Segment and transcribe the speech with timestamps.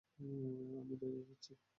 [0.19, 1.51] আমি ডেটে যাচ্ছি।